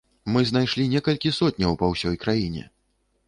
Мы 0.35 0.41
знайшлі 0.51 0.85
некалькі 0.93 1.33
сотняў 1.39 1.77
па 1.81 1.91
ўсёй 1.93 2.15
краіне! 2.23 2.65